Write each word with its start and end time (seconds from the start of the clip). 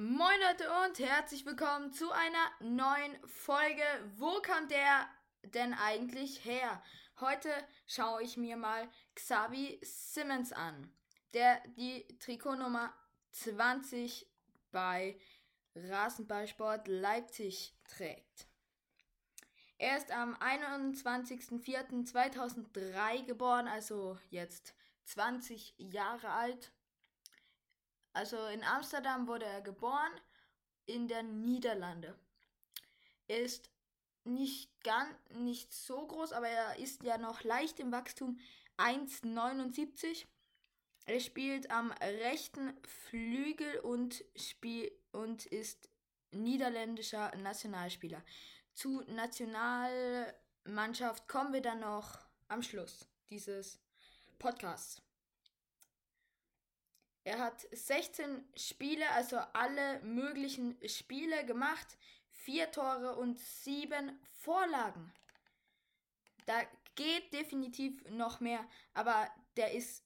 Moin 0.00 0.38
Leute 0.48 0.64
und 0.86 1.00
herzlich 1.00 1.44
willkommen 1.44 1.92
zu 1.92 2.12
einer 2.12 2.52
neuen 2.60 3.18
Folge. 3.26 3.82
Wo 4.14 4.40
kommt 4.42 4.70
der 4.70 5.08
denn 5.42 5.74
eigentlich 5.74 6.44
her? 6.44 6.80
Heute 7.18 7.50
schaue 7.88 8.22
ich 8.22 8.36
mir 8.36 8.56
mal 8.56 8.88
Xavi 9.16 9.80
Simmons 9.82 10.52
an, 10.52 10.94
der 11.34 11.60
die 11.76 12.06
Trikotnummer 12.20 12.94
20 13.32 14.30
bei 14.70 15.18
Rasenballsport 15.74 16.86
Leipzig 16.86 17.76
trägt. 17.88 18.46
Er 19.78 19.96
ist 19.96 20.12
am 20.12 20.36
21.04.2003 20.36 23.24
geboren, 23.24 23.66
also 23.66 24.16
jetzt 24.30 24.76
20 25.06 25.74
Jahre 25.76 26.30
alt 26.30 26.70
also 28.18 28.36
in 28.48 28.64
Amsterdam 28.64 29.28
wurde 29.28 29.44
er 29.44 29.60
geboren, 29.60 30.10
in 30.86 31.06
der 31.06 31.22
Niederlande. 31.22 32.18
Er 33.28 33.42
ist 33.42 33.70
nicht 34.24 34.72
ganz, 34.82 35.14
nicht 35.30 35.72
so 35.72 36.04
groß, 36.04 36.32
aber 36.32 36.48
er 36.48 36.80
ist 36.80 37.04
ja 37.04 37.16
noch 37.16 37.44
leicht 37.44 37.78
im 37.78 37.92
Wachstum. 37.92 38.40
1,79. 38.76 40.26
Er 41.06 41.20
spielt 41.20 41.70
am 41.70 41.92
rechten 41.92 42.76
Flügel 42.84 43.78
und, 43.78 44.24
spiel 44.34 44.90
und 45.12 45.46
ist 45.46 45.88
niederländischer 46.32 47.30
Nationalspieler. 47.36 48.24
Zu 48.74 49.02
Nationalmannschaft 49.02 51.28
kommen 51.28 51.52
wir 51.52 51.62
dann 51.62 51.78
noch 51.80 52.18
am 52.48 52.64
Schluss 52.64 53.06
dieses 53.30 53.78
Podcasts. 54.40 55.00
Er 57.24 57.38
hat 57.38 57.66
16 57.72 58.44
Spiele, 58.56 59.08
also 59.10 59.36
alle 59.52 60.00
möglichen 60.02 60.76
Spiele 60.88 61.44
gemacht, 61.44 61.98
vier 62.30 62.70
Tore 62.70 63.16
und 63.16 63.38
sieben 63.38 64.18
Vorlagen. 64.40 65.12
Da 66.46 66.62
geht 66.94 67.32
definitiv 67.32 68.02
noch 68.10 68.40
mehr, 68.40 68.66
aber 68.94 69.28
der 69.56 69.72
ist, 69.72 70.02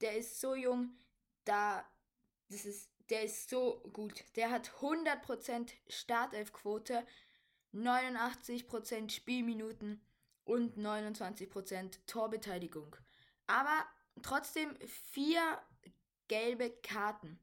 der 0.00 0.16
ist 0.16 0.40
so 0.40 0.54
jung, 0.54 0.98
da, 1.44 1.88
das 2.48 2.64
ist, 2.64 2.90
der 3.10 3.24
ist 3.24 3.48
so 3.48 3.80
gut. 3.92 4.24
Der 4.36 4.50
hat 4.50 4.70
100% 4.80 5.70
Startelfquote, 5.88 7.06
89% 7.72 9.10
Spielminuten 9.10 10.04
und 10.44 10.76
29% 10.76 11.98
Torbeteiligung. 12.06 12.96
Aber 13.46 13.86
trotzdem 14.22 14.76
vier 14.86 15.60
gelbe 16.34 16.70
Karten. 16.82 17.38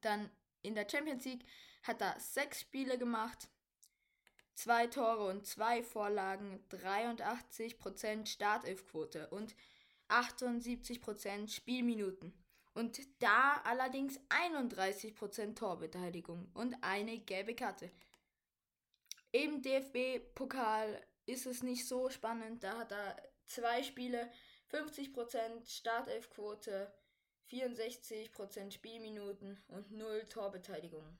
Dann 0.00 0.30
in 0.62 0.76
der 0.76 0.88
Champions 0.88 1.24
League 1.24 1.44
hat 1.82 2.00
er 2.00 2.14
sechs 2.20 2.60
Spiele 2.60 2.96
gemacht, 2.96 3.48
zwei 4.54 4.86
Tore 4.86 5.26
und 5.26 5.44
zwei 5.48 5.82
Vorlagen, 5.82 6.64
83% 6.70 8.26
Startelfquote 8.26 9.28
und 9.30 9.56
78% 10.08 11.52
Spielminuten. 11.52 12.32
Und 12.72 13.00
da 13.20 13.60
allerdings 13.64 14.20
31% 14.28 15.56
Torbeteiligung 15.56 16.48
und 16.54 16.76
eine 16.82 17.18
gelbe 17.18 17.56
Karte. 17.56 17.90
Im 19.32 19.60
DFB-Pokal 19.60 21.04
ist 21.26 21.46
es 21.46 21.64
nicht 21.64 21.88
so 21.88 22.10
spannend. 22.10 22.62
Da 22.62 22.78
hat 22.78 22.92
er 22.92 23.16
zwei 23.46 23.82
Spiele, 23.82 24.30
50% 24.70 25.68
Startelfquote, 25.68 26.92
64% 27.50 28.72
Spielminuten 28.72 29.62
und 29.68 29.92
0 29.92 30.26
Torbeteiligung. 30.28 31.18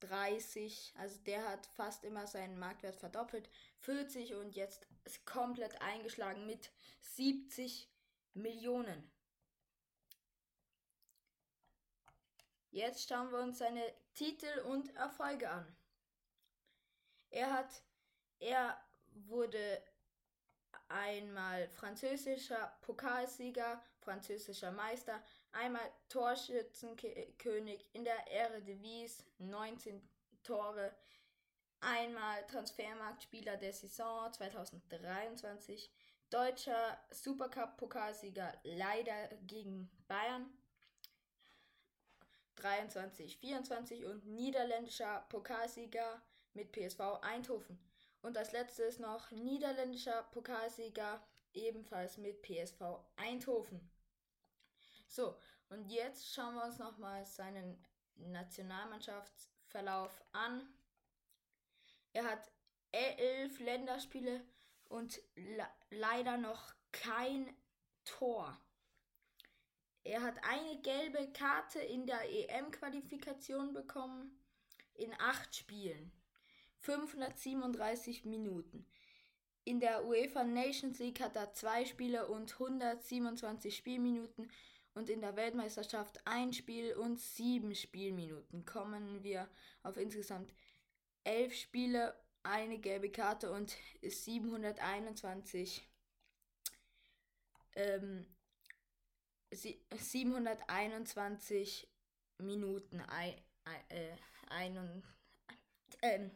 30. 0.00 0.94
Also 0.96 1.18
der 1.26 1.46
hat 1.48 1.66
fast 1.66 2.04
immer 2.04 2.26
seinen 2.26 2.58
Marktwert 2.58 2.96
verdoppelt. 2.96 3.50
40 3.80 4.34
und 4.34 4.54
jetzt 4.54 4.86
ist 5.04 5.26
komplett 5.26 5.82
eingeschlagen 5.82 6.46
mit 6.46 6.72
70 7.02 7.90
Millionen. 8.34 9.13
Jetzt 12.74 13.08
schauen 13.08 13.30
wir 13.30 13.38
uns 13.38 13.58
seine 13.58 13.84
Titel 14.14 14.58
und 14.66 14.96
Erfolge 14.96 15.48
an. 15.48 15.64
Er 17.30 17.52
hat, 17.52 17.70
er 18.40 18.76
wurde 19.12 19.80
einmal 20.88 21.68
französischer 21.68 22.76
Pokalsieger, 22.80 23.80
französischer 24.00 24.72
Meister, 24.72 25.22
einmal 25.52 25.88
Torschützenkönig 26.08 27.90
in 27.92 28.02
der 28.02 28.26
Eredivisie, 28.32 29.22
19 29.38 30.02
Tore, 30.42 30.96
einmal 31.78 32.44
Transfermarktspieler 32.48 33.56
der 33.56 33.72
Saison 33.72 34.32
2023, 34.32 35.92
deutscher 36.28 36.98
Supercup-Pokalsieger 37.12 38.52
leider 38.64 39.28
gegen 39.46 39.88
Bayern 40.08 40.52
23, 42.56 43.38
24 43.38 44.04
und 44.04 44.26
niederländischer 44.26 45.24
Pokalsieger 45.28 46.22
mit 46.52 46.72
PSV 46.72 47.00
Eindhoven. 47.22 47.78
Und 48.22 48.38
als 48.38 48.52
letztes 48.52 48.98
noch 48.98 49.30
niederländischer 49.30 50.22
Pokalsieger 50.32 51.22
ebenfalls 51.52 52.16
mit 52.16 52.42
PSV 52.42 52.80
Eindhoven. 53.16 53.90
So, 55.08 55.36
und 55.68 55.90
jetzt 55.90 56.32
schauen 56.32 56.54
wir 56.54 56.64
uns 56.64 56.78
nochmal 56.78 57.26
seinen 57.26 57.84
Nationalmannschaftsverlauf 58.16 60.22
an. 60.32 60.66
Er 62.12 62.24
hat 62.24 62.50
elf 62.92 63.58
Länderspiele 63.58 64.44
und 64.88 65.20
leider 65.90 66.36
noch 66.36 66.74
kein 66.92 67.54
Tor. 68.04 68.56
Er 70.04 70.22
hat 70.22 70.36
eine 70.44 70.80
gelbe 70.82 71.32
Karte 71.32 71.80
in 71.80 72.06
der 72.06 72.20
EM-Qualifikation 72.30 73.72
bekommen 73.72 74.38
in 74.94 75.12
acht 75.18 75.56
Spielen. 75.56 76.12
537 76.80 78.26
Minuten. 78.26 78.86
In 79.64 79.80
der 79.80 80.04
UEFA 80.04 80.44
Nations 80.44 80.98
League 80.98 81.20
hat 81.20 81.36
er 81.36 81.54
zwei 81.54 81.86
Spiele 81.86 82.28
und 82.28 82.52
127 82.52 83.74
Spielminuten 83.74 84.50
und 84.92 85.08
in 85.08 85.22
der 85.22 85.36
Weltmeisterschaft 85.36 86.20
ein 86.26 86.52
Spiel 86.52 86.92
und 86.94 87.18
sieben 87.18 87.74
Spielminuten. 87.74 88.66
Kommen 88.66 89.24
wir 89.24 89.48
auf 89.82 89.96
insgesamt 89.96 90.52
elf 91.24 91.54
Spiele, 91.54 92.14
eine 92.42 92.78
gelbe 92.78 93.10
Karte 93.10 93.50
und 93.50 93.74
721 94.02 95.88
ähm, 97.74 98.26
721 99.54 101.88
Minuten 102.38 103.00
äh, 103.00 103.36
ein, 104.48 105.02
äh, 106.00 106.30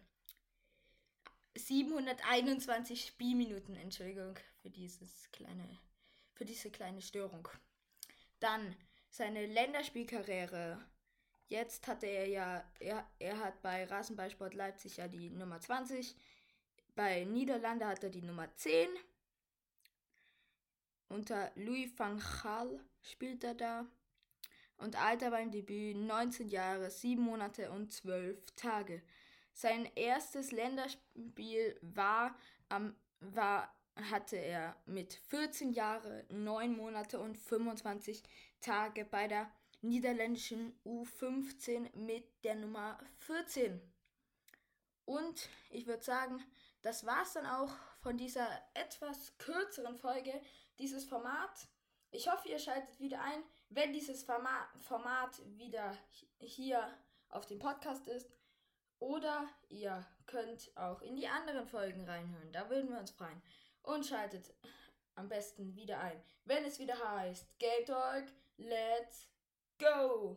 721 1.55 3.07
Spielminuten, 3.07 3.77
Entschuldigung, 3.77 4.35
für 4.63 4.71
dieses 4.71 5.31
kleine, 5.33 5.79
für 6.35 6.45
diese 6.45 6.71
kleine 6.71 7.03
Störung. 7.03 7.49
Dann 8.41 8.77
seine 9.11 9.47
Länderspielkarriere. 9.47 10.81
Jetzt 11.49 11.89
hatte 11.89 12.07
er 12.07 12.29
ja, 12.29 12.65
er, 12.79 13.11
er 13.19 13.39
hat 13.39 13.61
bei 13.63 13.85
Rasenballsport 13.85 14.55
Leipzig 14.55 14.99
ja 14.99 15.09
die 15.09 15.31
Nummer 15.31 15.61
20. 15.61 16.15
Bei 16.95 17.25
Niederlande 17.25 17.87
hat 17.87 18.05
er 18.05 18.11
die 18.11 18.23
Nummer 18.23 18.55
10. 18.55 18.89
Unter 21.09 21.51
Louis 21.57 21.91
van 21.97 22.19
Gaal 22.19 22.81
spielt 23.03 23.45
er 23.45 23.55
da. 23.55 23.87
Und 24.77 24.97
Alter 24.97 25.31
beim 25.31 25.51
Debüt 25.51 25.97
19 25.97 26.49
Jahre, 26.49 26.91
7 26.91 27.21
Monate 27.21 27.71
und 27.71 27.93
12 27.93 28.39
Tage. 28.55 29.03
Sein 29.53 29.89
erstes 29.97 30.53
Länderspiel 30.53 31.79
war, 31.83 32.37
am, 32.69 32.95
war 33.21 33.75
hatte 34.11 34.37
er 34.37 34.77
mit 34.87 35.15
14 35.15 35.73
Jahren, 35.73 36.23
9 36.31 36.77
Monate 36.77 37.19
und 37.19 37.37
25 37.37 38.23
Tage 38.61 39.05
bei 39.05 39.27
der 39.27 39.51
niederländischen 39.81 40.79
U15 40.85 41.97
mit 41.97 42.25
der 42.45 42.57
Nummer 42.57 42.99
14. 43.19 43.81
Und 45.09 45.49
ich 45.71 45.87
würde 45.87 46.05
sagen, 46.05 46.45
das 46.83 47.07
war 47.07 47.23
es 47.23 47.33
dann 47.33 47.47
auch 47.47 47.71
von 48.03 48.19
dieser 48.19 48.47
etwas 48.75 49.39
kürzeren 49.39 49.97
Folge 49.97 50.39
dieses 50.79 51.07
Format. 51.07 51.67
Ich 52.11 52.31
hoffe, 52.31 52.51
ihr 52.51 52.59
schaltet 52.59 53.01
wieder 53.01 53.23
ein, 53.23 53.43
wenn 53.71 53.95
dieses 53.95 54.23
Format 54.23 55.41
wieder 55.57 55.97
hier 56.41 56.87
auf 57.31 57.47
dem 57.47 57.59
Podcast 57.59 58.07
ist. 58.07 58.31
Oder 58.99 59.49
ihr 59.71 60.05
könnt 60.27 60.77
auch 60.77 61.01
in 61.01 61.17
die 61.17 61.27
anderen 61.27 61.67
Folgen 61.67 62.05
reinhören. 62.05 62.53
Da 62.53 62.69
würden 62.69 62.91
wir 62.91 62.99
uns 62.99 63.13
freuen. 63.13 63.41
Und 63.83 64.05
schaltet 64.05 64.53
am 65.15 65.31
besten 65.31 65.75
wieder 65.75 66.01
ein, 66.01 66.23
wenn 66.45 66.67
es 66.67 66.79
wieder 66.79 66.99
heißt 66.99 67.59
Game 67.59 67.87
Talk, 67.87 68.25
let's 68.59 69.27
go! 69.79 70.37